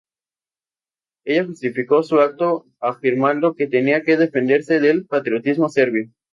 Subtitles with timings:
[1.25, 6.09] Ella justificó su acto afirmando que tenía que "defenderse del patriotismo serbio".